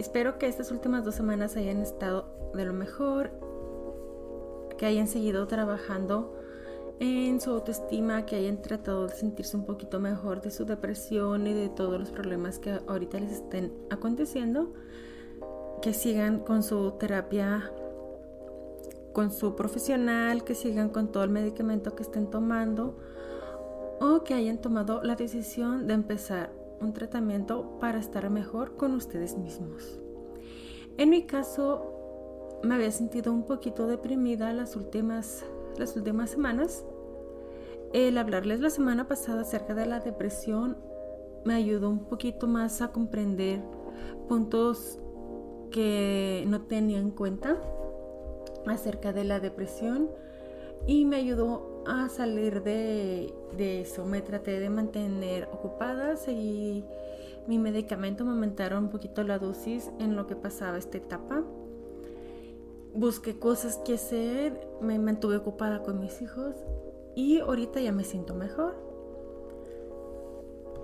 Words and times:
Espero 0.00 0.38
que 0.38 0.46
estas 0.46 0.70
últimas 0.70 1.04
dos 1.04 1.14
semanas 1.14 1.58
hayan 1.58 1.82
estado 1.82 2.24
de 2.54 2.64
lo 2.64 2.72
mejor, 2.72 3.32
que 4.78 4.86
hayan 4.86 5.06
seguido 5.06 5.46
trabajando 5.46 6.40
en 7.00 7.38
su 7.38 7.50
autoestima, 7.50 8.24
que 8.24 8.36
hayan 8.36 8.62
tratado 8.62 9.08
de 9.08 9.14
sentirse 9.14 9.58
un 9.58 9.66
poquito 9.66 10.00
mejor 10.00 10.40
de 10.40 10.50
su 10.52 10.64
depresión 10.64 11.46
y 11.46 11.52
de 11.52 11.68
todos 11.68 12.00
los 12.00 12.10
problemas 12.12 12.58
que 12.58 12.80
ahorita 12.86 13.20
les 13.20 13.32
estén 13.32 13.74
aconteciendo, 13.90 14.72
que 15.82 15.92
sigan 15.92 16.38
con 16.38 16.62
su 16.62 16.92
terapia 16.92 17.70
con 19.12 19.30
su 19.30 19.54
profesional, 19.54 20.44
que 20.44 20.54
sigan 20.54 20.88
con 20.88 21.12
todo 21.12 21.24
el 21.24 21.30
medicamento 21.30 21.94
que 21.94 22.04
estén 22.04 22.30
tomando 22.30 22.96
o 24.00 24.24
que 24.24 24.32
hayan 24.32 24.56
tomado 24.56 25.02
la 25.02 25.14
decisión 25.14 25.86
de 25.86 25.92
empezar 25.92 26.58
un 26.80 26.92
tratamiento 26.92 27.78
para 27.78 27.98
estar 27.98 28.28
mejor 28.30 28.76
con 28.76 28.94
ustedes 28.94 29.36
mismos. 29.36 30.00
En 30.96 31.10
mi 31.10 31.24
caso, 31.24 32.58
me 32.62 32.74
había 32.74 32.90
sentido 32.90 33.32
un 33.32 33.44
poquito 33.44 33.86
deprimida 33.86 34.52
las 34.52 34.76
últimas, 34.76 35.44
las 35.78 35.96
últimas 35.96 36.30
semanas. 36.30 36.84
El 37.92 38.18
hablarles 38.18 38.60
la 38.60 38.70
semana 38.70 39.08
pasada 39.08 39.42
acerca 39.42 39.74
de 39.74 39.86
la 39.86 40.00
depresión 40.00 40.76
me 41.44 41.54
ayudó 41.54 41.88
un 41.88 42.04
poquito 42.04 42.46
más 42.46 42.82
a 42.82 42.92
comprender 42.92 43.62
puntos 44.28 44.98
que 45.70 46.44
no 46.46 46.62
tenía 46.62 46.98
en 46.98 47.10
cuenta 47.10 47.56
acerca 48.66 49.12
de 49.12 49.24
la 49.24 49.40
depresión 49.40 50.10
y 50.86 51.04
me 51.04 51.16
ayudó 51.16 51.69
a 51.86 52.08
salir 52.08 52.62
de, 52.62 53.32
eso. 53.80 54.04
Me 54.04 54.22
traté 54.22 54.60
de 54.60 54.70
mantener 54.70 55.48
ocupada, 55.52 56.16
seguí 56.16 56.84
mi 57.46 57.58
medicamento, 57.58 58.24
me 58.24 58.30
aumentaron 58.30 58.84
un 58.84 58.90
poquito 58.90 59.22
la 59.24 59.38
dosis 59.38 59.90
en 59.98 60.16
lo 60.16 60.26
que 60.26 60.36
pasaba 60.36 60.78
esta 60.78 60.98
etapa. 60.98 61.42
Busqué 62.94 63.38
cosas 63.38 63.76
que 63.78 63.94
hacer, 63.94 64.68
me 64.80 64.98
mantuve 64.98 65.36
ocupada 65.36 65.82
con 65.82 66.00
mis 66.00 66.20
hijos 66.22 66.54
y 67.14 67.38
ahorita 67.40 67.80
ya 67.80 67.92
me 67.92 68.04
siento 68.04 68.34
mejor. 68.34 68.74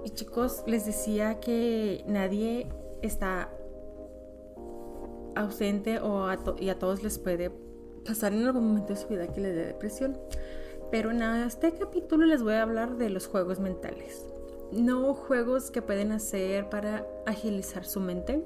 Y 0.05 0.11
chicos, 0.11 0.63
les 0.67 0.87
decía 0.87 1.41
que 1.41 2.05
nadie 2.07 2.69
está 3.03 3.51
ausente 5.35 5.99
o 6.01 6.27
y 6.59 6.69
a 6.69 6.79
todos 6.79 7.03
les 7.03 7.19
puede 7.19 7.51
pasar 8.05 8.33
en 8.33 8.47
algún 8.47 8.69
momento 8.69 8.95
de 8.95 9.01
su 9.01 9.09
vida 9.09 9.27
que 9.33 9.41
le 9.41 9.53
dé 9.53 9.67
depresión. 9.67 10.17
Pero 10.91 11.11
en 11.11 11.23
este 11.23 11.73
capítulo 11.73 12.27
les 12.27 12.43
voy 12.43 12.55
a 12.55 12.63
hablar 12.63 12.97
de 12.97 13.11
los 13.11 13.27
juegos 13.27 13.59
mentales. 13.59 14.25
No 14.73 15.15
juegos 15.15 15.71
que 15.71 15.83
pueden 15.83 16.13
hacer 16.13 16.69
para 16.69 17.07
agilizar 17.27 17.85
su 17.85 18.01
mente, 18.01 18.45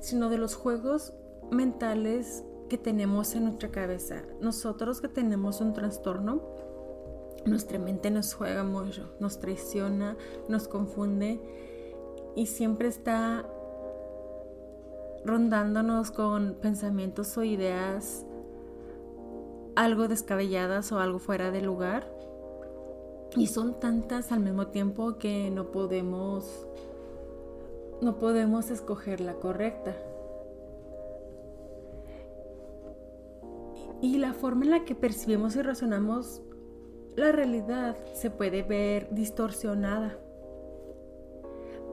sino 0.00 0.28
de 0.28 0.38
los 0.38 0.54
juegos 0.54 1.14
mentales 1.50 2.44
que 2.68 2.78
tenemos 2.78 3.34
en 3.34 3.44
nuestra 3.44 3.70
cabeza. 3.70 4.22
Nosotros 4.40 5.00
que 5.00 5.08
tenemos 5.08 5.60
un 5.60 5.72
trastorno, 5.72 6.42
nuestra 7.46 7.78
mente 7.78 8.10
nos 8.10 8.34
juega 8.34 8.64
mucho, 8.64 9.14
nos 9.18 9.38
traiciona, 9.38 10.16
nos 10.48 10.68
confunde 10.68 11.40
y 12.34 12.46
siempre 12.46 12.88
está 12.88 13.46
rondándonos 15.24 16.10
con 16.10 16.54
pensamientos 16.54 17.36
o 17.36 17.44
ideas 17.44 18.24
algo 19.76 20.08
descabelladas 20.08 20.92
o 20.92 20.98
algo 20.98 21.18
fuera 21.18 21.50
de 21.50 21.62
lugar. 21.62 22.06
Y 23.36 23.46
son 23.46 23.80
tantas 23.80 24.30
al 24.32 24.40
mismo 24.40 24.68
tiempo 24.68 25.16
que 25.18 25.50
no 25.50 25.70
podemos 25.70 26.66
no 28.02 28.18
podemos 28.18 28.70
escoger 28.70 29.20
la 29.20 29.34
correcta. 29.34 29.94
Y 34.00 34.18
la 34.18 34.32
forma 34.32 34.64
en 34.64 34.72
la 34.72 34.84
que 34.84 34.96
percibimos 34.96 35.54
y 35.54 35.62
razonamos 35.62 36.42
la 37.14 37.30
realidad 37.30 37.96
se 38.14 38.30
puede 38.30 38.62
ver 38.62 39.08
distorsionada. 39.12 40.18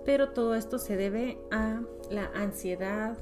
Pero 0.06 0.29
todo 0.29 0.56
esto 0.56 0.79
se 0.79 0.95
debe 0.95 1.38
a 1.51 1.81
la 2.09 2.31
ansiedad, 2.34 3.18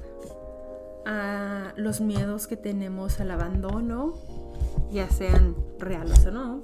a 1.04 1.74
los 1.76 2.00
miedos 2.00 2.46
que 2.46 2.56
tenemos 2.56 3.20
al 3.20 3.32
abandono, 3.32 4.14
ya 4.90 5.08
sean 5.08 5.54
reales 5.78 6.26
o 6.26 6.30
no, 6.30 6.62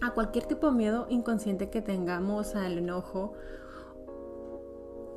a 0.00 0.12
cualquier 0.12 0.46
tipo 0.46 0.66
de 0.68 0.76
miedo 0.76 1.06
inconsciente 1.08 1.70
que 1.70 1.82
tengamos, 1.82 2.54
al 2.54 2.78
enojo 2.78 3.32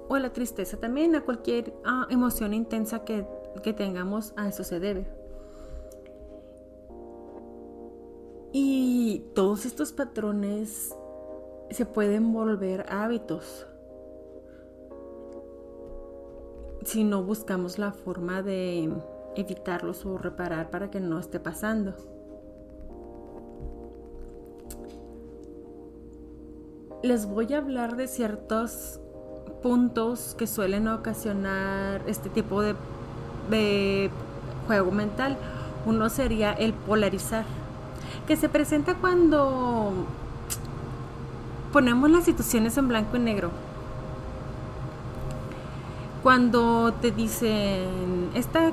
o 0.07 0.15
a 0.15 0.19
la 0.19 0.31
tristeza, 0.31 0.77
también 0.77 1.15
a 1.15 1.21
cualquier 1.21 1.73
ah, 1.85 2.07
emoción 2.09 2.53
intensa 2.53 3.03
que, 3.03 3.25
que 3.63 3.73
tengamos, 3.73 4.33
a 4.37 4.47
eso 4.47 4.63
se 4.63 4.79
debe. 4.79 5.07
Y 8.51 9.25
todos 9.35 9.65
estos 9.65 9.93
patrones 9.93 10.95
se 11.69 11.85
pueden 11.85 12.33
volver 12.33 12.85
hábitos 12.89 13.67
si 16.83 17.03
no 17.03 17.23
buscamos 17.23 17.77
la 17.77 17.91
forma 17.91 18.41
de 18.41 18.89
evitarlos 19.35 20.05
o 20.05 20.17
reparar 20.17 20.69
para 20.69 20.89
que 20.89 20.99
no 20.99 21.19
esté 21.19 21.39
pasando. 21.39 21.93
Les 27.01 27.25
voy 27.25 27.53
a 27.53 27.59
hablar 27.59 27.95
de 27.95 28.07
ciertos 28.07 28.99
puntos 29.61 30.35
que 30.37 30.47
suelen 30.47 30.87
ocasionar 30.87 32.01
este 32.07 32.29
tipo 32.29 32.61
de, 32.61 34.11
juego 34.67 34.91
mental. 34.91 35.37
Uno 35.85 36.09
sería 36.09 36.51
el 36.53 36.73
polarizar, 36.73 37.45
que 38.27 38.35
se 38.35 38.49
presenta 38.49 38.95
cuando 38.95 39.93
ponemos 41.71 42.09
las 42.11 42.25
situaciones 42.25 42.77
en 42.77 42.87
blanco 42.87 43.15
y 43.15 43.19
negro 43.19 43.49
cuando 46.23 46.93
te 47.01 47.11
dicen, 47.11 48.29
esta 48.33 48.71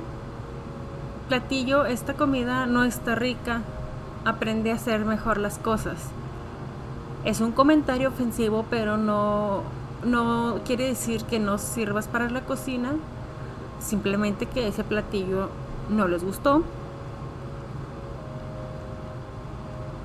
platillo, 1.29 1.87
esta 1.87 2.15
comida 2.15 2.67
no 2.67 2.85
está 2.85 3.15
rica, 3.15 3.63
aprende 4.25 4.73
a 4.73 4.77
hacer 4.77 5.05
mejor 5.05 5.39
las 5.39 5.59
cosas. 5.59 5.97
Es 7.25 7.41
un 7.41 7.53
comentario 7.53 8.09
ofensivo, 8.09 8.65
pero 8.71 8.97
no, 8.97 9.63
no 10.05 10.61
quiere 10.65 10.87
decir 10.87 11.25
que 11.25 11.39
no 11.39 11.59
sirvas 11.59 12.09
para 12.09 12.31
la 12.31 12.43
cocina, 12.43 12.93
simplemente 13.81 14.47
que 14.47 14.69
ese 14.69 14.85
platillo 14.85 15.49
no 15.91 16.09
les 16.09 16.25
gustó. 16.25 16.63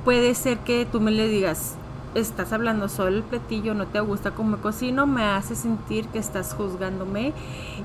Puede 0.03 0.33
ser 0.33 0.57
que 0.59 0.87
tú 0.91 0.99
me 0.99 1.11
le 1.11 1.27
digas, 1.27 1.75
estás 2.15 2.51
hablando 2.53 2.89
solo 2.89 3.17
el 3.17 3.23
platillo, 3.23 3.75
no 3.75 3.85
te 3.85 3.99
gusta 3.99 4.31
como 4.31 4.57
cocino, 4.57 5.05
me 5.05 5.23
hace 5.23 5.55
sentir 5.55 6.07
que 6.07 6.19
estás 6.19 6.53
juzgándome 6.53 7.33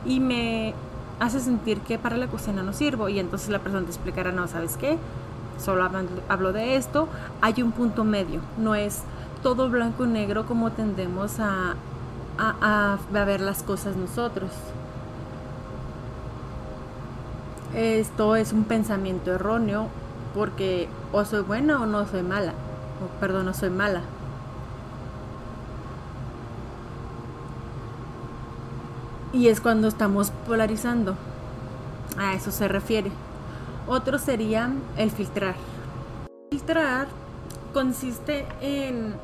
y 0.06 0.20
me 0.20 0.74
hace 1.20 1.40
sentir 1.40 1.80
que 1.80 1.98
para 1.98 2.16
la 2.16 2.26
cocina 2.26 2.62
no 2.62 2.72
sirvo 2.72 3.08
y 3.08 3.18
entonces 3.18 3.48
la 3.48 3.58
persona 3.58 3.84
te 3.84 3.90
explicará, 3.90 4.32
no, 4.32 4.46
¿sabes 4.48 4.76
qué? 4.76 4.98
Solo 5.62 5.88
hablo 6.28 6.52
de 6.52 6.76
esto, 6.76 7.08
hay 7.40 7.62
un 7.62 7.72
punto 7.72 8.04
medio, 8.04 8.40
no 8.58 8.74
es 8.74 9.02
todo 9.42 9.70
blanco 9.70 10.04
y 10.04 10.08
negro 10.08 10.46
como 10.46 10.72
tendemos 10.72 11.40
a, 11.40 11.74
a, 12.38 12.98
a 13.14 13.24
ver 13.24 13.40
las 13.40 13.62
cosas 13.62 13.96
nosotros. 13.96 14.50
Esto 17.74 18.36
es 18.36 18.52
un 18.52 18.64
pensamiento 18.64 19.32
erróneo 19.32 19.88
porque 20.34 20.88
o 21.12 21.24
soy 21.24 21.42
buena 21.42 21.80
o 21.80 21.86
no 21.86 22.06
soy 22.06 22.22
mala, 22.22 22.52
o 23.02 23.20
perdón, 23.20 23.46
no 23.46 23.54
soy 23.54 23.70
mala. 23.70 24.02
Y 29.36 29.48
es 29.48 29.60
cuando 29.60 29.88
estamos 29.88 30.30
polarizando. 30.46 31.14
A 32.16 32.32
eso 32.32 32.50
se 32.50 32.68
refiere. 32.68 33.10
Otro 33.86 34.18
sería 34.18 34.72
el 34.96 35.10
filtrar. 35.10 35.54
Filtrar 36.50 37.06
consiste 37.74 38.46
en 38.62 39.14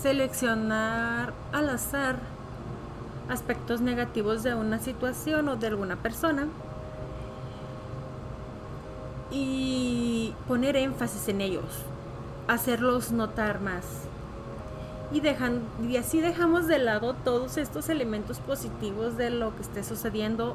seleccionar 0.00 1.34
al 1.52 1.68
azar 1.68 2.16
aspectos 3.28 3.82
negativos 3.82 4.42
de 4.42 4.54
una 4.54 4.78
situación 4.78 5.50
o 5.50 5.56
de 5.56 5.66
alguna 5.66 5.96
persona 5.96 6.46
y 9.30 10.32
poner 10.46 10.76
énfasis 10.76 11.28
en 11.28 11.42
ellos, 11.42 11.82
hacerlos 12.46 13.12
notar 13.12 13.60
más. 13.60 13.84
Y, 15.10 15.20
dejan, 15.20 15.62
y 15.88 15.96
así 15.96 16.20
dejamos 16.20 16.66
de 16.66 16.78
lado 16.78 17.14
todos 17.14 17.56
estos 17.56 17.88
elementos 17.88 18.40
positivos 18.40 19.16
de 19.16 19.30
lo 19.30 19.56
que 19.56 19.62
esté 19.62 19.82
sucediendo 19.82 20.54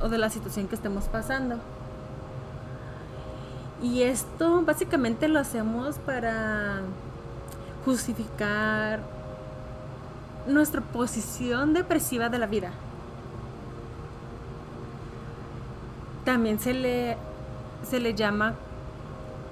o 0.00 0.08
de 0.08 0.18
la 0.18 0.30
situación 0.30 0.68
que 0.68 0.74
estemos 0.74 1.04
pasando. 1.04 1.58
Y 3.82 4.02
esto 4.02 4.62
básicamente 4.62 5.28
lo 5.28 5.38
hacemos 5.38 5.98
para 5.98 6.80
justificar 7.84 9.00
nuestra 10.46 10.80
posición 10.80 11.74
depresiva 11.74 12.28
de 12.28 12.38
la 12.38 12.46
vida. 12.46 12.70
También 16.24 16.58
se 16.58 16.74
le, 16.74 17.16
se 17.88 18.00
le 18.00 18.14
llama 18.14 18.54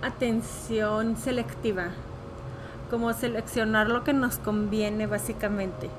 atención 0.03 1.17
selectiva, 1.17 1.91
como 2.94 3.12
seleccionar 3.12 3.88
lo 3.88 4.05
que 4.05 4.12
nos 4.12 4.38
conviene 4.38 5.08
básicamente. 5.08 5.91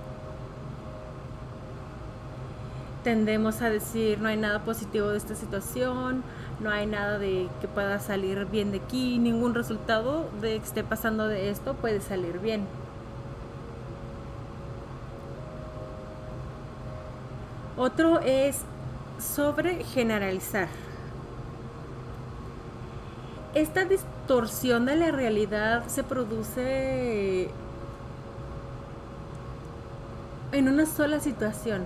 Tendemos 3.04 3.62
a 3.62 3.70
decir 3.70 4.20
no 4.22 4.30
hay 4.30 4.38
nada 4.38 4.60
positivo 4.60 5.10
de 5.10 5.18
esta 5.18 5.36
situación, 5.36 6.24
no 6.62 6.70
hay 6.70 6.86
nada 6.86 7.20
de 7.20 7.50
que 7.60 7.68
pueda 7.68 8.00
salir 8.00 8.46
bien 8.46 8.72
de 8.72 8.78
aquí, 8.78 9.20
ningún 9.20 9.54
resultado 9.54 10.30
de 10.40 10.58
que 10.58 10.66
esté 10.66 10.86
pasando 10.86 11.28
de 11.28 11.50
esto 11.50 11.74
puede 11.74 12.00
salir 12.00 12.40
bien. 12.40 12.66
Otro 17.76 18.22
es 18.22 18.62
sobre 19.20 19.84
generalizar. 19.84 20.70
Esta 23.56 23.86
distorsión 23.86 24.86
de 24.86 24.98
la 24.98 25.12
realidad 25.12 25.88
se 25.88 26.04
produce 26.04 27.50
en 30.52 30.68
una 30.68 30.86
sola 30.86 31.22
situación. 31.22 31.86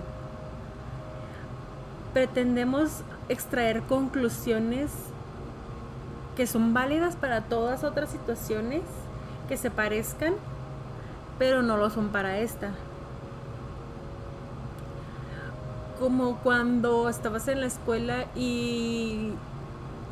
Pretendemos 2.12 3.02
extraer 3.28 3.82
conclusiones 3.82 4.90
que 6.36 6.48
son 6.48 6.74
válidas 6.74 7.14
para 7.14 7.42
todas 7.42 7.84
otras 7.84 8.10
situaciones 8.10 8.82
que 9.48 9.56
se 9.56 9.70
parezcan, 9.70 10.34
pero 11.38 11.62
no 11.62 11.76
lo 11.76 11.88
son 11.90 12.08
para 12.08 12.38
esta. 12.38 12.72
Como 16.00 16.38
cuando 16.38 17.08
estabas 17.08 17.46
en 17.46 17.60
la 17.60 17.66
escuela 17.66 18.24
y 18.34 19.34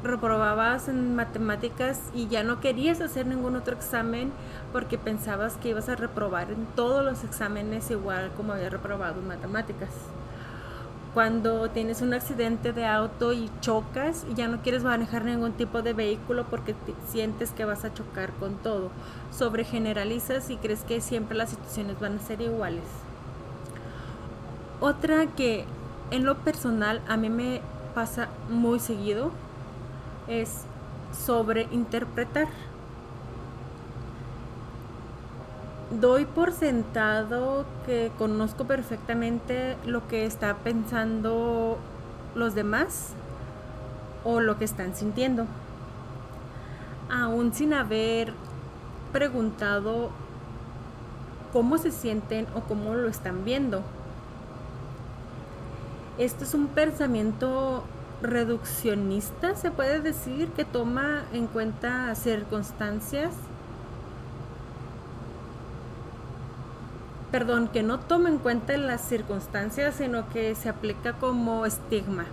reprobabas 0.03 0.89
en 0.89 1.17
matemáticas 1.17 2.01
y 2.15 2.29
ya 2.29 2.43
no 2.43 2.61
querías 2.61 3.01
hacer 3.01 3.27
ningún 3.27 3.57
otro 3.57 3.75
examen 3.75 4.33
porque 4.73 4.99
pensabas 4.99 5.57
que 5.57 5.71
ibas 5.71 5.89
a 5.89 5.97
reprobar 5.97 6.51
en 6.51 6.67
todos 6.77 7.05
los 7.05 7.25
exámenes 7.25 7.91
igual 7.91 8.31
como 8.37 8.53
había 8.53 8.71
reprobado 8.71 9.21
en 9.21 9.29
matemáticas 9.29 9.91
cuando 11.15 11.69
tienes 11.71 12.03
un 12.03 12.15
accidente 12.15 12.73
de 12.73 12.87
auto 12.87 13.33
y 13.33 13.51
chocas 13.61 14.25
y 14.31 14.35
ya 14.35 14.47
no 14.47 14.63
quieres 14.63 14.85
manejar 14.85 15.25
ningún 15.25 15.53
tipo 15.53 15.83
de 15.83 15.93
vehículo 15.93 16.45
porque 16.49 16.77
sientes 17.09 17.51
que 17.51 17.65
vas 17.65 17.85
a 17.85 17.93
chocar 17.93 18.33
con 18.35 18.55
todo. 18.57 18.91
Sobre 19.37 19.65
generalizas 19.65 20.49
y 20.51 20.57
crees 20.57 20.85
que 20.85 21.01
siempre 21.01 21.37
las 21.37 21.51
situaciones 21.51 21.99
van 21.99 22.19
a 22.19 22.21
ser 22.21 22.41
iguales. 22.41 22.85
Otra 24.81 25.27
que 25.27 25.65
en 26.11 26.25
lo 26.25 26.37
personal 26.37 27.01
a 27.09 27.17
mí 27.17 27.31
me 27.31 27.63
pasa 27.95 28.29
muy 28.49 28.79
seguido 28.79 29.33
es 30.29 30.65
sobre 31.13 31.69
interpretar. 31.71 32.49
doy 35.91 36.27
por 36.27 36.53
sentado 36.53 37.65
que 37.87 38.13
conozco 38.19 38.65
perfectamente 38.65 39.77
lo 39.87 40.07
que 40.07 40.27
está 40.27 40.55
pensando 40.57 41.79
los 42.35 42.55
demás 42.55 43.15
o 44.25 44.41
lo 44.41 44.59
que 44.59 44.65
están 44.65 44.95
sintiendo, 44.95 45.47
aún 47.11 47.55
sin 47.55 47.73
haber 47.73 48.35
preguntado 49.13 50.11
cómo 51.53 51.79
se 51.79 51.91
sienten 51.91 52.47
o 52.55 52.61
cómo 52.61 52.95
lo 52.95 53.09
están 53.09 53.45
viendo. 53.45 53.83
Esto 56.19 56.45
es 56.45 56.53
un 56.53 56.67
pensamiento 56.67 57.85
reduccionista, 58.23 59.55
se 59.55 59.71
puede 59.71 60.01
decir, 60.01 60.49
que 60.49 60.65
toma 60.65 61.23
en 61.33 61.47
cuenta 61.47 62.15
circunstancias 62.15 63.33
perdón, 67.31 67.69
que 67.69 67.83
no 67.83 67.99
toma 67.99 68.29
en 68.29 68.39
cuenta 68.39 68.77
las 68.77 69.03
circunstancias, 69.03 69.97
sino 69.97 70.29
que 70.31 70.55
se 70.55 70.69
aplica 70.69 71.13
como 71.15 71.67
estigma. 71.67 72.25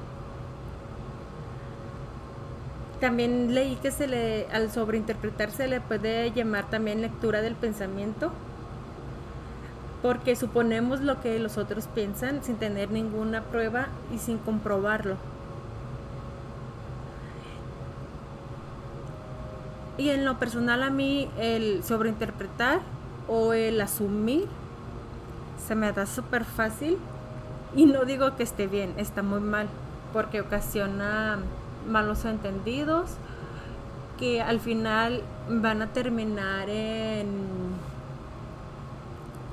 También 3.01 3.53
leí 3.53 3.75
que 3.75 3.91
se 3.91 4.07
le, 4.07 4.47
al 4.51 4.71
sobreinterpretar 4.71 5.51
se 5.51 5.67
le 5.67 5.81
puede 5.81 6.31
llamar 6.31 6.69
también 6.69 7.01
lectura 7.01 7.41
del 7.41 7.55
pensamiento, 7.55 8.31
porque 10.01 10.35
suponemos 10.35 11.01
lo 11.01 11.19
que 11.21 11.39
los 11.39 11.57
otros 11.57 11.87
piensan 11.87 12.43
sin 12.43 12.55
tener 12.55 12.89
ninguna 12.91 13.43
prueba 13.43 13.87
y 14.13 14.19
sin 14.19 14.37
comprobarlo. 14.37 15.17
Y 19.97 20.09
en 20.09 20.25
lo 20.25 20.37
personal 20.37 20.83
a 20.83 20.89
mí 20.89 21.29
el 21.37 21.83
sobreinterpretar 21.83 22.81
o 23.27 23.53
el 23.53 23.79
asumir 23.79 24.47
se 25.65 25.75
me 25.75 25.91
da 25.91 26.05
súper 26.05 26.43
fácil 26.45 26.97
y 27.75 27.85
no 27.85 28.05
digo 28.05 28.35
que 28.35 28.43
esté 28.43 28.67
bien, 28.67 28.93
está 28.97 29.23
muy 29.23 29.39
mal, 29.39 29.67
porque 30.13 30.41
ocasiona 30.41 31.39
malos 31.89 32.25
entendidos 32.25 33.11
que 34.19 34.41
al 34.41 34.59
final 34.59 35.21
van 35.49 35.81
a 35.81 35.87
terminar 35.87 36.69
en 36.69 37.27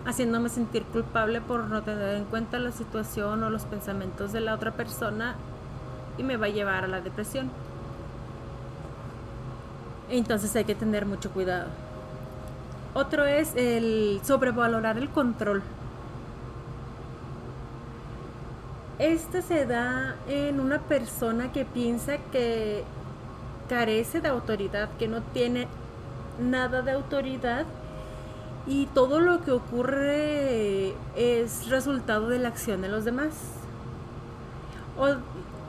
haciéndome 0.05 0.49
sentir 0.49 0.83
culpable 0.85 1.41
por 1.41 1.65
no 1.69 1.83
tener 1.83 2.17
en 2.17 2.25
cuenta 2.25 2.59
la 2.59 2.73
situación 2.73 3.43
o 3.43 3.51
los 3.51 3.65
pensamientos 3.65 4.33
de 4.33 4.41
la 4.41 4.55
otra 4.55 4.73
persona 4.73 5.35
y 6.19 6.23
me 6.23 6.37
va 6.37 6.47
a 6.47 6.51
llevar 6.51 6.85
a 6.85 6.89
la 6.89 7.01
depresión. 7.01 7.51
Entonces 10.13 10.55
hay 10.57 10.65
que 10.65 10.75
tener 10.75 11.07
mucho 11.07 11.31
cuidado. 11.31 11.69
Otro 12.93 13.25
es 13.25 13.57
el 13.57 14.21
sobrevalorar 14.23 14.99
el 14.99 15.09
control. 15.09 15.63
Esta 18.99 19.41
se 19.41 19.65
da 19.65 20.15
en 20.29 20.61
una 20.61 20.81
persona 20.81 21.51
que 21.51 21.65
piensa 21.65 22.19
que 22.31 22.85
carece 23.71 24.21
de 24.21 24.29
autoridad, 24.29 24.91
que 24.99 25.09
no 25.09 25.23
tiene 25.23 25.67
nada 26.39 26.83
de 26.83 26.93
autoridad 26.93 27.65
y 28.67 28.87
todo 28.87 29.19
lo 29.19 29.43
que 29.43 29.53
ocurre 29.53 30.95
es 31.17 31.71
resultado 31.71 32.29
de 32.29 32.39
la 32.39 32.49
acción 32.49 32.83
de 32.83 32.89
los 32.89 33.07
demás. 33.07 33.33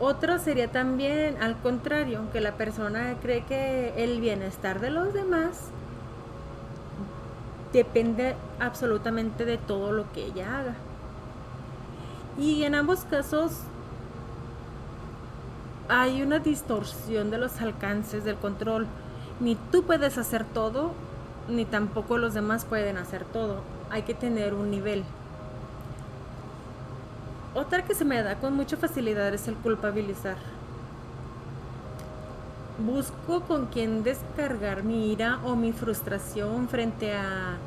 Otro 0.04 0.40
sería 0.40 0.72
también 0.72 1.42
al 1.42 1.58
contrario, 1.58 2.22
que 2.32 2.42
la 2.42 2.54
persona 2.54 3.16
cree 3.22 3.44
que 3.46 4.04
el 4.04 4.22
bienestar 4.22 4.80
de 4.80 4.92
los 4.92 5.14
demás 5.14 5.70
depende 7.72 8.36
absolutamente 8.60 9.46
de 9.46 9.58
todo 9.58 9.92
lo 9.92 10.12
que 10.12 10.26
ella 10.26 10.60
haga. 10.60 10.76
Y 12.38 12.64
en 12.64 12.76
ambos 12.76 13.06
casos 13.06 13.60
hay 15.90 16.22
una 16.22 16.40
distorsión 16.40 17.30
de 17.32 17.38
los 17.38 17.62
alcances 17.62 18.24
del 18.24 18.36
control. 18.36 18.88
Ni 19.40 19.56
tú 19.56 19.84
puedes 19.84 20.18
hacer 20.18 20.46
todo, 20.46 20.92
ni 21.50 21.66
tampoco 21.66 22.18
los 22.18 22.34
demás 22.34 22.66
pueden 22.66 22.98
hacer 22.98 23.26
todo. 23.26 23.62
Hay 23.90 24.04
que 24.04 24.14
tener 24.14 24.54
un 24.54 24.72
nivel. 24.72 25.04
Otra 27.56 27.84
que 27.84 27.94
se 27.94 28.06
me 28.06 28.22
da 28.24 28.36
con 28.36 28.56
mucha 28.56 28.78
facilidad 28.78 29.34
es 29.34 29.48
el 29.48 29.56
culpabilizar. 29.56 30.38
Busco 32.80 33.42
con 33.42 33.68
quién 33.68 34.04
descargar 34.04 34.84
mi 34.84 35.12
ira 35.12 35.40
o 35.46 35.56
mi 35.56 35.72
frustración 35.72 36.68
frente 36.68 37.14
a 37.14 37.58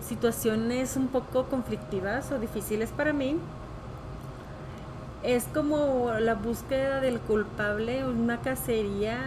situaciones 0.00 0.96
un 0.96 1.08
poco 1.08 1.46
conflictivas 1.46 2.30
o 2.30 2.38
difíciles 2.38 2.90
para 2.90 3.12
mí 3.12 3.36
es 5.26 5.44
como 5.52 6.12
la 6.20 6.34
búsqueda 6.34 7.00
del 7.00 7.18
culpable, 7.18 8.06
una 8.06 8.40
cacería 8.42 9.18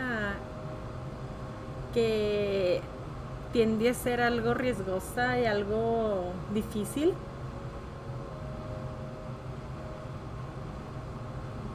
que 1.93 2.79
tiende 3.51 3.89
a 3.89 3.93
ser 3.93 4.21
algo 4.21 4.53
riesgosa 4.53 5.37
y 5.39 5.45
algo 5.45 6.31
difícil. 6.53 7.13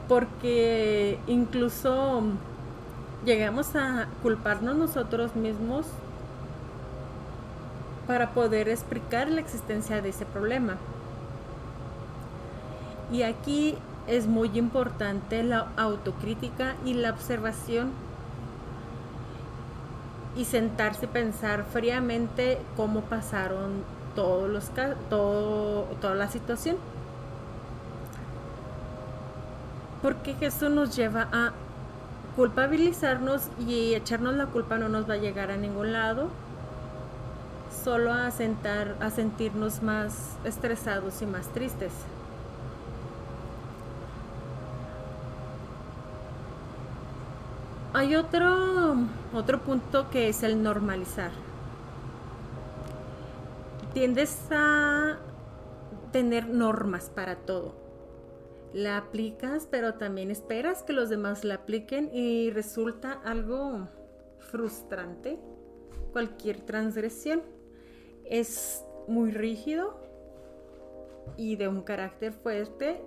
Porque 0.07 1.19
incluso 1.27 2.23
llegamos 3.25 3.75
a 3.75 4.07
culparnos 4.21 4.75
nosotros 4.75 5.35
mismos 5.35 5.87
para 8.07 8.29
poder 8.31 8.69
explicar 8.69 9.29
la 9.29 9.41
existencia 9.41 10.01
de 10.01 10.09
ese 10.09 10.25
problema. 10.25 10.77
Y 13.11 13.23
aquí 13.23 13.75
es 14.07 14.27
muy 14.27 14.49
importante 14.57 15.43
la 15.43 15.67
autocrítica 15.77 16.75
y 16.85 16.93
la 16.93 17.11
observación 17.11 17.91
y 20.35 20.45
sentarse 20.45 21.05
y 21.05 21.07
pensar 21.07 21.65
fríamente 21.65 22.59
cómo 22.75 23.01
pasaron 23.01 23.83
todos 24.15 24.49
los 24.49 24.69
todo, 25.09 25.83
toda 26.01 26.15
la 26.15 26.29
situación. 26.29 26.77
Porque 30.05 30.35
eso 30.41 30.69
nos 30.69 30.95
lleva 30.95 31.29
a 31.31 31.51
culpabilizarnos 32.35 33.49
y 33.67 33.95
echarnos 33.95 34.35
la 34.35 34.45
culpa 34.45 34.77
no 34.77 34.87
nos 34.87 35.09
va 35.09 35.15
a 35.15 35.17
llegar 35.17 35.49
a 35.49 35.57
ningún 35.57 35.93
lado, 35.93 36.29
solo 37.83 38.13
a, 38.13 38.29
sentar, 38.29 38.97
a 38.99 39.09
sentirnos 39.09 39.81
más 39.81 40.37
estresados 40.43 41.23
y 41.23 41.25
más 41.25 41.47
tristes. 41.47 41.91
Hay 47.93 48.15
otro, 48.15 48.97
otro 49.33 49.61
punto 49.61 50.11
que 50.11 50.29
es 50.29 50.43
el 50.43 50.61
normalizar. 50.61 51.31
Tiendes 53.95 54.37
a 54.51 55.17
tener 56.11 56.47
normas 56.47 57.09
para 57.09 57.37
todo. 57.37 57.84
La 58.75 58.97
aplicas, 58.97 59.69
pero 59.71 59.93
también 59.93 60.31
esperas 60.31 60.83
que 60.83 60.91
los 60.91 61.07
demás 61.07 61.45
la 61.45 61.55
apliquen 61.55 62.13
y 62.13 62.49
resulta 62.49 63.13
algo 63.23 63.87
frustrante 64.39 65.39
cualquier 66.11 66.59
transgresión. 66.59 67.41
Es 68.25 68.83
muy 69.07 69.31
rígido 69.31 69.97
y 71.37 71.55
de 71.55 71.69
un 71.69 71.83
carácter 71.83 72.33
fuerte 72.33 73.01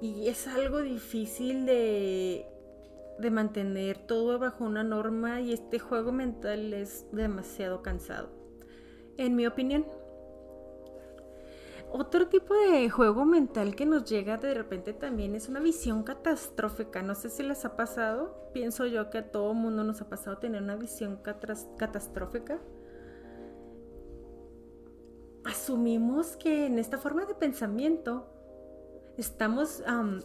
y 0.00 0.28
es 0.28 0.48
algo 0.48 0.80
difícil 0.80 1.66
de 1.66 2.46
de 3.18 3.30
mantener 3.30 3.98
todo 3.98 4.38
bajo 4.38 4.64
una 4.64 4.84
norma 4.84 5.40
y 5.40 5.52
este 5.52 5.78
juego 5.78 6.12
mental 6.12 6.72
es 6.72 7.04
demasiado 7.12 7.82
cansado, 7.82 8.30
en 9.16 9.36
mi 9.36 9.46
opinión. 9.46 9.84
Otro 11.90 12.28
tipo 12.28 12.54
de 12.54 12.90
juego 12.90 13.24
mental 13.24 13.74
que 13.74 13.86
nos 13.86 14.04
llega 14.04 14.36
de 14.36 14.52
repente 14.52 14.92
también 14.92 15.34
es 15.34 15.48
una 15.48 15.60
visión 15.60 16.02
catastrófica. 16.02 17.02
No 17.02 17.14
sé 17.14 17.30
si 17.30 17.42
les 17.42 17.64
ha 17.64 17.76
pasado. 17.76 18.50
Pienso 18.52 18.86
yo 18.86 19.08
que 19.08 19.18
a 19.18 19.30
todo 19.30 19.54
mundo 19.54 19.84
nos 19.84 20.02
ha 20.02 20.08
pasado 20.08 20.38
tener 20.38 20.62
una 20.62 20.76
visión 20.76 21.18
catastrófica. 21.22 22.60
Asumimos 25.44 26.36
que 26.36 26.66
en 26.66 26.78
esta 26.78 26.98
forma 26.98 27.24
de 27.24 27.34
pensamiento 27.34 28.26
estamos 29.16 29.82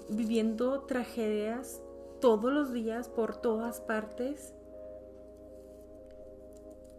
viviendo 0.09 0.81
tragedias 0.81 1.81
todos 2.19 2.51
los 2.51 2.73
días 2.73 3.07
por 3.07 3.37
todas 3.37 3.79
partes 3.79 4.53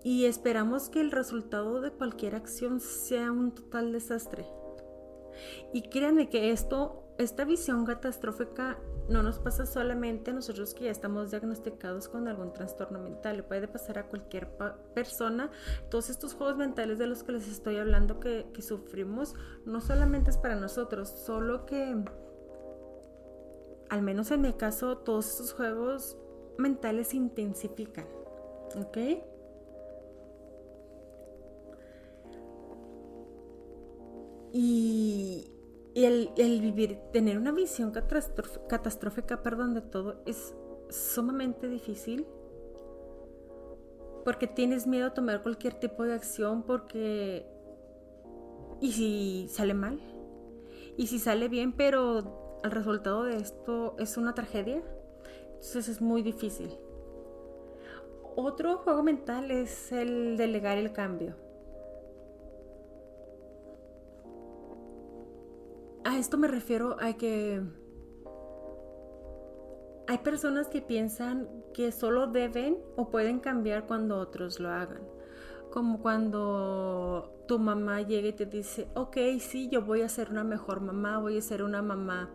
y 0.05 0.27
esperamos 0.27 0.91
que 0.91 1.01
el 1.01 1.11
resultado 1.11 1.81
de 1.81 1.91
cualquier 1.91 2.37
acción 2.37 2.79
sea 2.79 3.33
un 3.33 3.53
total 3.53 3.91
desastre. 3.91 4.47
Y 5.73 5.89
créanme 5.89 6.29
que 6.29 6.53
esto, 6.53 7.03
esta 7.19 7.45
visión 7.45 7.87
catastrófica 7.87 8.79
no 9.09 9.23
nos 9.23 9.39
pasa 9.39 9.67
solamente 9.67 10.31
a 10.31 10.35
nosotros 10.35 10.75
que 10.75 10.85
ya 10.85 10.91
estamos 10.91 11.31
diagnosticados 11.31 12.09
con 12.09 12.29
algún 12.29 12.53
trastorno 12.53 13.01
mental, 13.01 13.39
le 13.39 13.43
puede 13.43 13.67
pasar 13.67 13.99
a 13.99 14.07
cualquier 14.07 14.49
persona. 14.95 15.51
Todos 15.91 16.11
estos 16.11 16.35
juegos 16.35 16.57
mentales 16.59 16.99
de 16.99 17.07
los 17.07 17.23
que 17.23 17.33
les 17.33 17.49
estoy 17.49 17.79
hablando 17.79 18.21
que, 18.21 18.47
que 18.53 18.63
sufrimos, 18.63 19.35
no 19.65 19.81
solamente 19.81 20.31
es 20.31 20.39
para 20.39 20.55
nosotros, 20.55 21.09
solo 21.09 21.67
que 21.67 22.05
al 23.91 24.03
menos 24.03 24.31
en 24.31 24.43
mi 24.43 24.53
caso, 24.53 24.99
todos 24.99 25.31
estos 25.31 25.53
juegos 25.53 26.17
mentales 26.59 27.09
se 27.09 27.17
intensifican. 27.17 28.07
¿Ok? 28.77 28.99
Y, 34.57 35.51
el, 35.97 36.31
vivir, 36.61 36.97
tener 37.13 37.39
una 37.39 37.51
visión 37.51 37.93
catastrófica, 38.69 39.43
perdón, 39.43 39.75
de 39.75 39.81
todo 39.81 40.23
es 40.27 40.55
sumamente 40.91 41.69
difícil 41.69 42.25
porque 44.25 44.47
tienes 44.47 44.87
miedo 44.87 45.09
a 45.09 45.15
tomar 45.15 45.43
cualquier 45.43 45.75
tipo 45.75 46.05
de 46.05 46.15
acción 46.15 46.63
porque... 46.63 47.45
¿Y 48.81 48.93
si 48.93 49.49
sale 49.51 49.75
mal? 49.75 50.01
¿Y 50.97 51.09
si 51.09 51.19
sale 51.19 51.49
bien 51.49 51.73
pero 51.73 52.61
el 52.63 52.71
resultado 52.71 53.25
de 53.25 53.37
esto 53.37 53.97
es 53.99 54.17
una 54.17 54.35
tragedia, 54.35 54.83
entonces 55.47 55.89
es 55.89 56.01
muy 56.01 56.23
difícil. 56.23 56.71
Otro 58.37 58.79
juego 58.79 59.03
mental 59.03 59.51
es 59.51 59.91
el 59.91 60.37
delegar 60.37 60.79
el 60.79 60.93
cambio. 60.93 61.44
A 66.15 66.17
esto 66.17 66.39
me 66.39 66.47
refiero 66.47 66.97
a 67.01 67.15
que 67.15 67.61
hay 70.07 70.19
personas 70.19 70.69
que 70.69 70.81
piensan 70.81 71.49
que 71.75 71.91
solo 71.91 72.29
deben 72.29 72.79
o 72.95 73.11
pueden 73.11 73.41
cambiar 73.41 73.89
cuando 73.89 74.19
otros 74.19 74.61
lo 74.61 74.69
hagan. 74.69 75.03
Como 75.73 76.01
cuando 76.01 77.35
tu 77.49 77.59
mamá 77.59 78.03
llega 78.03 78.29
y 78.29 78.33
te 78.33 78.47
dice, 78.47 78.87
ok, 78.95 79.17
sí, 79.41 79.69
yo 79.73 79.83
voy 79.83 80.03
a 80.03 80.09
ser 80.09 80.31
una 80.31 80.45
mejor 80.45 80.81
mamá, 80.81 81.19
voy 81.19 81.37
a 81.37 81.43
ser 81.43 81.65
una 81.65 81.83
mamá 81.83 82.31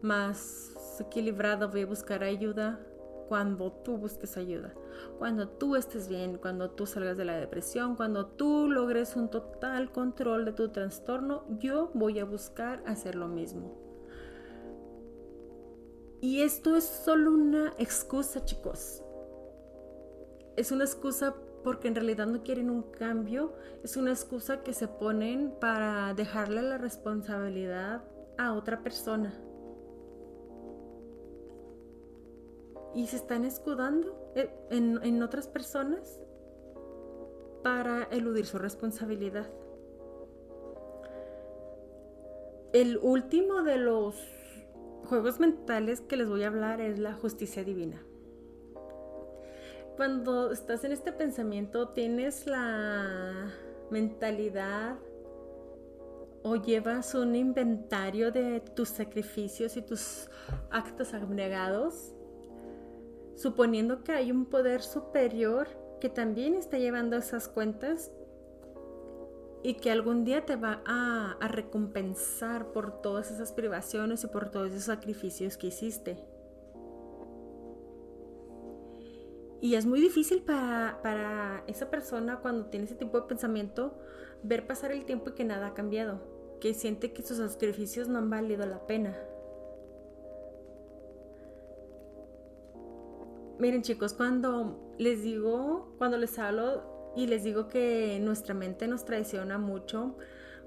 más 0.00 0.98
equilibrado, 1.00 1.68
voy 1.68 1.82
a 1.82 1.86
buscar 1.86 2.24
ayuda 2.24 2.80
cuando 3.34 3.72
tú 3.72 3.96
busques 3.96 4.36
ayuda, 4.36 4.72
cuando 5.18 5.48
tú 5.48 5.74
estés 5.74 6.06
bien, 6.06 6.38
cuando 6.38 6.70
tú 6.70 6.86
salgas 6.86 7.16
de 7.16 7.24
la 7.24 7.36
depresión, 7.36 7.96
cuando 7.96 8.26
tú 8.26 8.68
logres 8.70 9.16
un 9.16 9.28
total 9.28 9.90
control 9.90 10.44
de 10.44 10.52
tu 10.52 10.68
trastorno, 10.68 11.42
yo 11.58 11.90
voy 11.94 12.20
a 12.20 12.24
buscar 12.24 12.80
hacer 12.86 13.16
lo 13.16 13.26
mismo. 13.26 13.76
Y 16.20 16.42
esto 16.42 16.76
es 16.76 16.84
solo 16.84 17.32
una 17.32 17.74
excusa, 17.76 18.44
chicos. 18.44 19.02
Es 20.56 20.70
una 20.70 20.84
excusa 20.84 21.34
porque 21.64 21.88
en 21.88 21.96
realidad 21.96 22.28
no 22.28 22.44
quieren 22.44 22.70
un 22.70 22.84
cambio, 22.84 23.52
es 23.82 23.96
una 23.96 24.12
excusa 24.12 24.62
que 24.62 24.72
se 24.72 24.86
ponen 24.86 25.56
para 25.60 26.14
dejarle 26.14 26.62
la 26.62 26.78
responsabilidad 26.78 28.04
a 28.38 28.52
otra 28.52 28.84
persona. 28.84 29.34
Y 32.94 33.08
se 33.08 33.16
están 33.16 33.44
escudando 33.44 34.32
eh, 34.34 34.50
en, 34.70 35.22
otras 35.22 35.48
personas 35.48 36.20
para 37.62 38.04
eludir 38.04 38.46
su 38.46 38.58
responsabilidad. 38.58 39.48
El 42.72 42.98
último 42.98 43.62
de 43.62 43.78
los 43.78 44.14
juegos 45.08 45.40
mentales 45.40 46.00
que 46.00 46.16
les 46.16 46.28
voy 46.28 46.44
a 46.44 46.48
hablar 46.48 46.80
es 46.80 46.98
la 46.98 47.14
justicia 47.14 47.64
divina. 47.64 48.02
Cuando 49.96 50.50
estás 50.50 50.84
en 50.84 50.92
este 50.92 51.12
pensamiento 51.12 51.88
tienes 51.88 52.46
la 52.46 53.52
mentalidad 53.90 54.96
o 56.42 56.56
llevas 56.56 57.14
un 57.14 57.36
inventario 57.36 58.32
de 58.32 58.60
tus 58.60 58.88
sacrificios 58.88 59.76
y 59.76 59.82
tus 59.82 60.28
actos 60.70 61.14
abnegados 61.14 62.14
suponiendo 63.36 64.04
que 64.04 64.12
hay 64.12 64.30
un 64.30 64.46
poder 64.46 64.82
superior 64.82 65.68
que 66.00 66.08
también 66.08 66.54
está 66.54 66.78
llevando 66.78 67.16
esas 67.16 67.48
cuentas 67.48 68.10
y 69.62 69.74
que 69.74 69.90
algún 69.90 70.24
día 70.24 70.44
te 70.44 70.56
va 70.56 70.82
a, 70.84 71.38
recompensar 71.48 72.72
por 72.72 73.00
todas 73.00 73.30
esas 73.30 73.52
privaciones 73.52 74.22
y 74.22 74.26
por 74.26 74.50
todos 74.50 74.70
esos 74.70 74.84
sacrificios 74.84 75.56
que 75.56 75.68
hiciste. 75.68 76.18
Y 79.62 79.76
es 79.76 79.86
muy 79.86 80.00
difícil 80.00 80.42
para, 80.42 81.00
para, 81.02 81.64
esa 81.66 81.90
persona 81.90 82.40
cuando 82.40 82.66
tiene 82.66 82.84
ese 82.84 82.94
tipo 82.94 83.18
de 83.18 83.26
pensamiento 83.26 83.98
ver 84.42 84.66
pasar 84.66 84.92
el 84.92 85.06
tiempo 85.06 85.30
y 85.30 85.32
que 85.32 85.44
nada 85.44 85.68
ha 85.68 85.74
cambiado, 85.74 86.20
que 86.60 86.74
siente 86.74 87.14
que 87.14 87.22
sus 87.22 87.38
sacrificios 87.38 88.08
no 88.08 88.18
han 88.18 88.28
valido 88.28 88.66
la 88.66 88.86
pena. 88.86 89.16
Miren 93.64 93.80
chicos, 93.80 94.12
cuando 94.12 94.78
les 94.98 95.22
digo, 95.22 95.94
cuando 95.96 96.18
les 96.18 96.38
hablo 96.38 97.12
y 97.16 97.28
les 97.28 97.44
digo 97.44 97.66
que 97.70 98.20
nuestra 98.20 98.52
mente 98.52 98.86
nos 98.86 99.06
traiciona 99.06 99.56
mucho, 99.56 100.18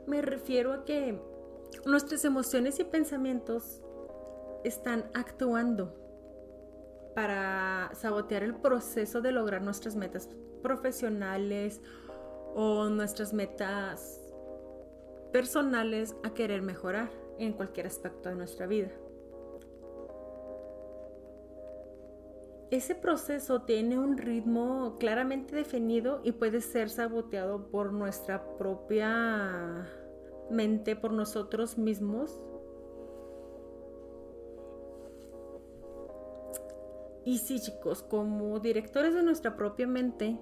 me 0.08 0.24
refiero 0.24 0.74
a 0.74 0.84
que 0.84 1.22
nuestras 1.86 2.26
emociones 2.26 2.80
y 2.80 2.86
pensamientos 2.86 3.84
están 4.64 5.12
actuando 5.14 5.94
para 7.14 7.92
sabotear 7.94 8.42
el 8.42 8.56
proceso 8.56 9.22
de 9.22 9.32
lograr 9.32 9.62
nuestras 9.62 9.96
metas 9.96 10.28
profesionales 10.64 11.82
o 12.56 12.90
nuestras 12.90 13.32
metas 13.32 14.20
personales 15.32 16.16
a 16.24 16.34
querer 16.34 16.64
mejorar 16.64 17.12
en 17.38 17.54
cualquier 17.54 17.86
aspecto 17.86 18.30
de 18.30 18.34
nuestra 18.34 18.66
vida. 18.66 18.90
Ese 22.70 22.96
proceso 22.96 23.62
tiene 23.62 23.98
un 23.98 24.18
ritmo 24.18 24.98
claramente 25.00 25.56
definido 25.56 26.20
y 26.26 26.34
puede 26.34 26.60
ser 26.60 26.90
saboteado 26.90 27.70
por 27.70 27.94
nuestra 27.94 28.58
propia 28.58 29.88
mente, 30.52 30.98
por 30.98 31.14
nosotros 31.14 31.78
mismos. 31.78 32.42
Y 37.24 37.38
sí, 37.38 37.62
chicos, 37.62 38.04
como 38.04 38.60
directores 38.60 39.14
de 39.14 39.24
nuestra 39.24 39.56
propia 39.56 39.88
mente, 39.88 40.38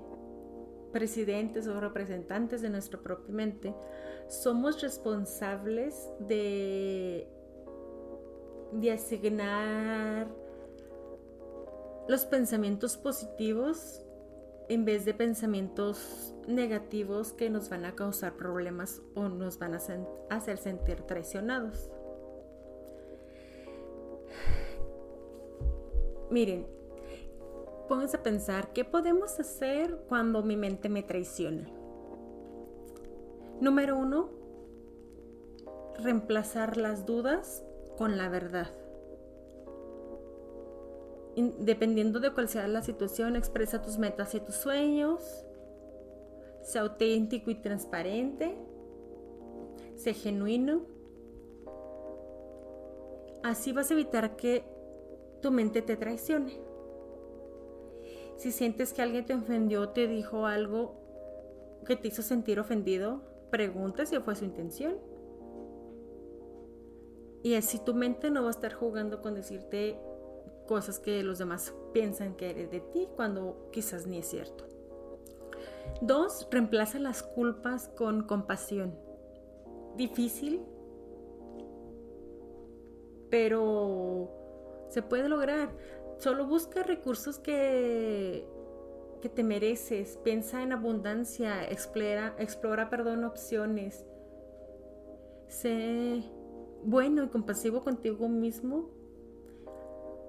presidentes 0.91 1.67
o 1.67 1.79
representantes 1.79 2.63
de 2.63 2.71
nuestra 2.71 2.99
propia 2.99 3.35
mente, 3.35 3.75
somos 4.27 4.81
responsables 4.81 6.09
de, 6.19 7.27
de 8.73 8.91
asignar 8.91 10.44
los 12.07 12.25
pensamientos 12.25 12.97
positivos 12.97 14.01
en 14.69 14.85
vez 14.85 15.05
de 15.05 15.13
pensamientos 15.13 16.33
negativos 16.47 17.33
que 17.33 17.49
nos 17.49 17.69
van 17.69 17.85
a 17.85 17.95
causar 17.95 18.35
problemas 18.35 19.01
o 19.15 19.29
nos 19.29 19.57
van 19.59 19.75
a 19.75 19.79
hacer 20.29 20.57
sentir 20.57 21.01
traicionados. 21.01 21.89
Miren, 26.29 26.67
pónganse 27.87 28.17
a 28.17 28.23
pensar, 28.23 28.73
¿qué 28.73 28.83
podemos 28.83 29.39
hacer 29.39 29.99
cuando 30.09 30.43
mi 30.43 30.57
mente 30.57 30.89
me 30.89 31.03
traiciona? 31.03 31.69
Número 33.61 33.97
uno, 33.97 34.29
reemplazar 35.99 36.77
las 36.77 37.05
dudas 37.05 37.63
con 37.97 38.17
la 38.17 38.29
verdad 38.29 38.84
dependiendo 41.59 42.19
de 42.19 42.31
cuál 42.31 42.47
sea 42.47 42.67
la 42.67 42.81
situación, 42.81 43.35
expresa 43.35 43.81
tus 43.81 43.97
metas 43.97 44.33
y 44.35 44.39
tus 44.39 44.55
sueños. 44.55 45.45
Sé 46.61 46.79
auténtico 46.79 47.51
y 47.51 47.55
transparente. 47.55 48.55
Sé 49.95 50.13
genuino. 50.13 50.83
Así 53.43 53.71
vas 53.71 53.91
a 53.91 53.93
evitar 53.93 54.35
que 54.35 54.63
tu 55.41 55.51
mente 55.51 55.81
te 55.81 55.95
traicione. 55.95 56.59
Si 58.37 58.51
sientes 58.51 58.93
que 58.93 59.01
alguien 59.01 59.25
te 59.25 59.33
ofendió, 59.33 59.89
te 59.89 60.07
dijo 60.07 60.45
algo 60.45 60.95
que 61.85 61.95
te 61.95 62.07
hizo 62.07 62.21
sentir 62.21 62.59
ofendido, 62.59 63.21
pregunta 63.51 64.05
si 64.05 64.17
fue 64.19 64.35
su 64.35 64.45
intención. 64.45 64.97
Y 67.43 67.53
así 67.53 67.77
tu 67.77 67.93
mente 67.93 68.31
no 68.31 68.41
va 68.41 68.47
a 68.47 68.51
estar 68.51 68.73
jugando 68.73 69.21
con 69.21 69.35
decirte 69.35 69.99
cosas 70.67 70.99
que 70.99 71.23
los 71.23 71.37
demás 71.37 71.73
piensan 71.93 72.35
que 72.35 72.49
eres 72.49 72.71
de 72.71 72.79
ti 72.79 73.07
cuando 73.15 73.69
quizás 73.71 74.07
ni 74.07 74.19
es 74.19 74.27
cierto. 74.27 74.65
Dos, 76.01 76.47
reemplaza 76.51 76.99
las 76.99 77.23
culpas 77.23 77.87
con 77.89 78.23
compasión. 78.23 78.95
Difícil, 79.95 80.61
pero 83.29 84.29
se 84.89 85.01
puede 85.01 85.29
lograr. 85.29 85.69
Solo 86.17 86.47
busca 86.47 86.83
recursos 86.83 87.39
que, 87.39 88.47
que 89.21 89.29
te 89.29 89.43
mereces. 89.43 90.17
Piensa 90.23 90.63
en 90.63 90.73
abundancia. 90.73 91.63
Explora, 91.69 92.35
explora 92.39 92.89
perdón, 92.89 93.23
opciones. 93.23 94.05
Sé 95.47 96.23
bueno 96.83 97.23
y 97.23 97.29
compasivo 97.29 97.83
contigo 97.83 98.29
mismo 98.29 98.94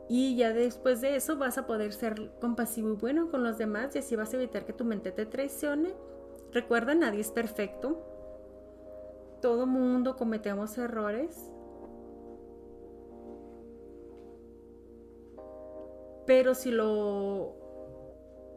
y 0.08 0.36
ya 0.36 0.52
después 0.52 1.00
de 1.00 1.16
eso 1.16 1.36
vas 1.36 1.58
a 1.58 1.66
poder 1.66 1.92
ser 1.92 2.30
compasivo 2.40 2.90
y 2.90 2.96
bueno 2.96 3.30
con 3.30 3.42
los 3.42 3.58
demás 3.58 3.94
y 3.96 3.98
así 3.98 4.14
vas 4.14 4.32
a 4.32 4.36
evitar 4.36 4.64
que 4.64 4.72
tu 4.72 4.84
mente 4.84 5.10
te 5.10 5.26
traicione. 5.26 5.94
Recuerda, 6.52 6.94
nadie 6.94 7.20
es 7.20 7.30
perfecto. 7.30 7.98
Todo 9.42 9.66
mundo 9.66 10.16
cometemos 10.16 10.78
errores. 10.78 11.50
Pero 16.26 16.54
si 16.54 16.70
lo 16.70 17.54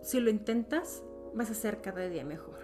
si 0.01 0.19
lo 0.19 0.29
intentas, 0.29 1.03
vas 1.33 1.51
a 1.51 1.55
ser 1.55 1.81
cada 1.81 2.07
día 2.07 2.23
mejor. 2.23 2.59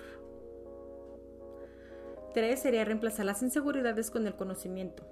Tres 2.33 2.59
sería 2.59 2.85
reemplazar 2.85 3.25
las 3.25 3.41
inseguridades 3.41 4.11
con 4.11 4.27
el 4.27 4.35
conocimiento. 4.35 5.03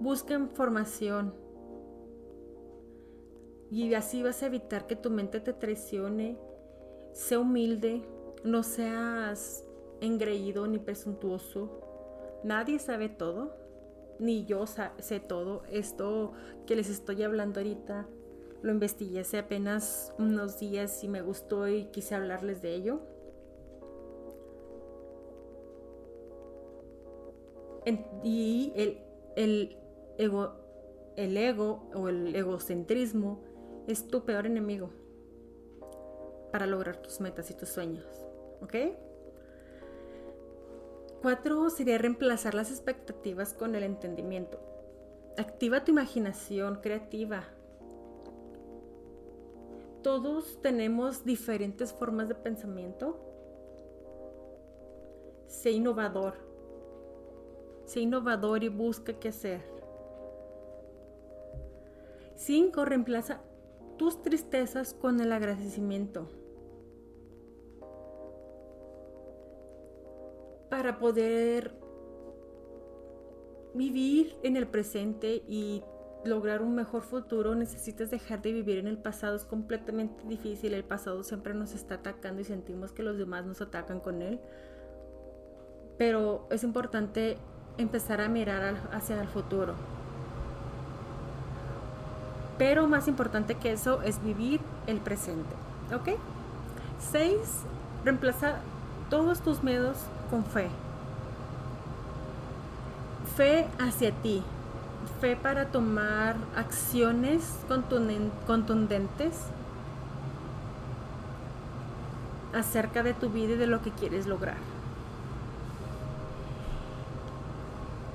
Busca 0.00 0.34
información, 0.34 1.34
y 3.70 3.94
así 3.94 4.22
vas 4.22 4.42
a 4.42 4.46
evitar 4.46 4.86
que 4.86 4.96
tu 4.96 5.10
mente 5.10 5.40
te 5.40 5.52
traicione. 5.52 6.36
Sé 7.12 7.38
humilde, 7.38 8.02
no 8.44 8.62
seas 8.62 9.64
engreído 10.00 10.66
ni 10.66 10.78
presuntuoso. 10.78 12.40
Nadie 12.42 12.78
sabe 12.78 13.08
todo, 13.08 13.54
ni 14.18 14.44
yo 14.44 14.64
sé 14.66 15.20
todo. 15.20 15.62
Esto 15.70 16.32
que 16.66 16.74
les 16.74 16.90
estoy 16.90 17.22
hablando 17.22 17.60
ahorita 17.60 18.08
lo 18.62 18.72
investigué 18.72 19.20
hace 19.20 19.38
apenas 19.38 20.12
unos 20.18 20.58
días 20.58 21.02
y 21.02 21.08
me 21.08 21.22
gustó 21.22 21.68
y 21.68 21.86
quise 21.86 22.14
hablarles 22.14 22.60
de 22.62 22.74
ello. 22.74 23.00
y 28.22 28.72
el, 28.76 28.98
el, 29.36 29.76
ego, 30.18 30.52
el 31.16 31.36
ego 31.36 31.88
o 31.94 32.08
el 32.08 32.36
egocentrismo 32.36 33.40
es 33.86 34.08
tu 34.08 34.24
peor 34.24 34.46
enemigo 34.46 34.90
para 36.52 36.66
lograr 36.66 36.96
tus 36.96 37.20
metas 37.20 37.50
y 37.50 37.54
tus 37.54 37.68
sueños. 37.68 38.06
¿Ok? 38.60 38.74
Cuatro 41.22 41.68
sería 41.70 41.98
reemplazar 41.98 42.54
las 42.54 42.70
expectativas 42.70 43.52
con 43.52 43.74
el 43.74 43.82
entendimiento. 43.82 44.58
Activa 45.36 45.84
tu 45.84 45.92
imaginación 45.92 46.76
creativa. 46.76 47.44
Todos 50.02 50.60
tenemos 50.62 51.24
diferentes 51.24 51.92
formas 51.92 52.28
de 52.28 52.34
pensamiento. 52.34 53.20
Sé 55.46 55.72
innovador. 55.72 56.34
Sé 57.84 58.00
innovador 58.00 58.64
y 58.64 58.68
busca 58.68 59.12
qué 59.12 59.28
hacer. 59.28 59.60
Cinco, 62.34 62.86
reemplaza 62.86 63.42
tus 64.00 64.22
tristezas 64.22 64.94
con 64.94 65.20
el 65.20 65.30
agradecimiento. 65.30 66.26
Para 70.70 70.98
poder 70.98 71.74
vivir 73.74 74.34
en 74.42 74.56
el 74.56 74.66
presente 74.66 75.42
y 75.46 75.84
lograr 76.24 76.62
un 76.62 76.74
mejor 76.74 77.02
futuro 77.02 77.54
necesitas 77.54 78.10
dejar 78.10 78.40
de 78.40 78.52
vivir 78.52 78.78
en 78.78 78.86
el 78.86 78.96
pasado. 78.96 79.36
Es 79.36 79.44
completamente 79.44 80.26
difícil. 80.26 80.72
El 80.72 80.84
pasado 80.84 81.22
siempre 81.22 81.52
nos 81.52 81.74
está 81.74 81.96
atacando 81.96 82.40
y 82.40 82.44
sentimos 82.44 82.92
que 82.92 83.02
los 83.02 83.18
demás 83.18 83.44
nos 83.44 83.60
atacan 83.60 84.00
con 84.00 84.22
él. 84.22 84.40
Pero 85.98 86.48
es 86.50 86.64
importante 86.64 87.36
empezar 87.76 88.22
a 88.22 88.30
mirar 88.30 88.76
hacia 88.92 89.20
el 89.20 89.28
futuro. 89.28 89.74
Pero 92.60 92.86
más 92.86 93.08
importante 93.08 93.54
que 93.54 93.72
eso 93.72 94.02
es 94.02 94.22
vivir 94.22 94.60
el 94.86 94.98
presente. 94.98 95.48
¿Ok? 95.94 96.18
6. 97.10 97.38
Reemplaza 98.04 98.56
todos 99.08 99.40
tus 99.40 99.62
miedos 99.62 99.96
con 100.28 100.44
fe. 100.44 100.68
Fe 103.34 103.66
hacia 103.78 104.12
ti. 104.12 104.42
Fe 105.22 105.36
para 105.36 105.68
tomar 105.68 106.36
acciones 106.54 107.56
contundentes 108.46 109.38
acerca 112.52 113.02
de 113.02 113.14
tu 113.14 113.30
vida 113.30 113.54
y 113.54 113.56
de 113.56 113.68
lo 113.68 113.80
que 113.80 113.90
quieres 113.90 114.26
lograr. 114.26 114.58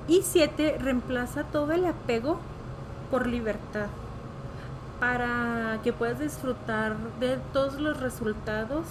Y 0.06 0.22
7. 0.22 0.78
Reemplaza 0.78 1.42
todo 1.42 1.72
el 1.72 1.84
apego 1.84 2.38
por 3.10 3.26
libertad 3.26 3.88
para 5.00 5.78
que 5.82 5.92
puedas 5.92 6.18
disfrutar 6.18 6.96
de 7.20 7.38
todos 7.52 7.78
los 7.80 8.00
resultados, 8.00 8.86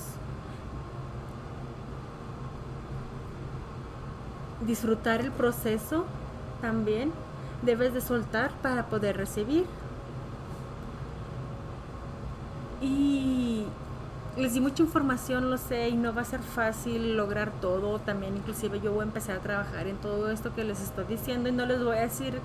disfrutar 4.65 5.21
el 5.21 5.31
proceso 5.31 6.05
también, 6.61 7.11
debes 7.61 7.93
de 7.93 8.01
soltar 8.01 8.51
para 8.61 8.85
poder 8.85 9.17
recibir. 9.17 9.65
Y 12.81 13.65
les 14.37 14.53
di 14.53 14.59
mucha 14.59 14.83
información, 14.83 15.49
lo 15.49 15.57
sé, 15.57 15.89
y 15.89 15.95
no 15.95 16.13
va 16.13 16.21
a 16.21 16.25
ser 16.25 16.41
fácil 16.41 17.15
lograr 17.15 17.51
todo. 17.61 17.99
También 17.99 18.35
inclusive 18.35 18.81
yo 18.81 18.91
voy 18.91 19.01
a 19.01 19.03
empezar 19.03 19.37
a 19.37 19.39
trabajar 19.39 19.87
en 19.87 19.95
todo 19.97 20.29
esto 20.29 20.53
que 20.53 20.63
les 20.63 20.81
estoy 20.81 21.05
diciendo 21.05 21.47
y 21.47 21.53
no 21.53 21.65
les 21.65 21.81
voy 21.81 21.97
a 21.97 22.01
decir 22.01 22.39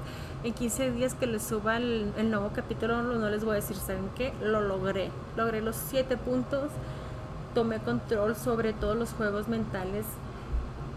en 0.44 0.52
15 0.52 0.92
días 0.92 1.14
que 1.14 1.26
les 1.26 1.42
suba 1.42 1.78
el, 1.78 2.30
nuevo 2.30 2.50
capítulo, 2.54 3.02
no 3.02 3.28
les 3.28 3.44
voy 3.44 3.52
a 3.52 3.56
decir, 3.56 3.76
¿saben 3.76 4.08
qué? 4.14 4.32
Lo 4.40 4.60
logré. 4.60 5.10
Logré 5.36 5.60
los 5.60 5.74
7 5.74 6.16
puntos, 6.16 6.70
tomé 7.54 7.80
control 7.80 8.36
sobre 8.36 8.72
todos 8.72 8.96
los 8.96 9.12
juegos 9.12 9.48
mentales 9.48 10.06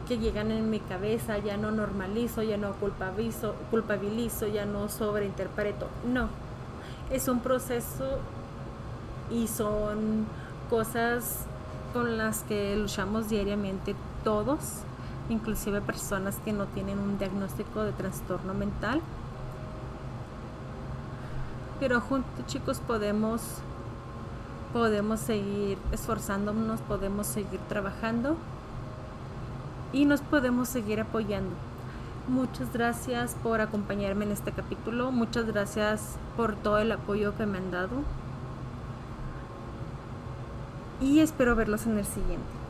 que 0.07 0.19
llegan 0.19 0.51
en 0.51 0.69
mi 0.69 0.79
cabeza, 0.79 1.39
ya 1.39 1.57
no 1.57 1.71
normalizo, 1.71 2.43
ya 2.43 2.57
no 2.57 2.73
culpabilizo, 2.73 3.55
culpabilizo 3.71 4.47
ya 4.47 4.65
no 4.65 4.89
sobreinterpreto. 4.89 5.87
No, 6.05 6.27
es 7.09 7.27
un 7.27 7.39
proceso 7.39 8.19
y 9.31 9.47
son 9.47 10.27
cosas 10.73 11.45
con 11.93 12.17
las 12.17 12.41
que 12.41 12.75
luchamos 12.75 13.29
diariamente 13.29 13.93
todos, 14.23 14.79
inclusive 15.29 15.81
personas 15.81 16.37
que 16.43 16.51
no 16.51 16.65
tienen 16.65 16.97
un 16.97 17.19
diagnóstico 17.19 17.83
de 17.83 17.91
trastorno 17.91 18.55
mental. 18.55 18.99
Pero 21.79 22.01
juntos 22.01 22.47
chicos 22.47 22.79
podemos 22.79 23.41
podemos 24.73 25.19
seguir 25.19 25.77
esforzándonos, 25.91 26.81
podemos 26.81 27.27
seguir 27.27 27.59
trabajando 27.69 28.35
y 29.91 30.05
nos 30.05 30.21
podemos 30.21 30.69
seguir 30.69 31.01
apoyando. 31.01 31.53
Muchas 32.27 32.73
gracias 32.73 33.35
por 33.43 33.61
acompañarme 33.61 34.25
en 34.25 34.31
este 34.31 34.51
capítulo, 34.51 35.11
muchas 35.11 35.45
gracias 35.45 36.17
por 36.35 36.55
todo 36.55 36.79
el 36.79 36.91
apoyo 36.91 37.37
que 37.37 37.45
me 37.45 37.59
han 37.59 37.69
dado 37.69 38.22
y 41.03 41.19
espero 41.19 41.55
verlos 41.55 41.85
en 41.85 41.97
el 41.97 42.05
siguiente. 42.05 42.62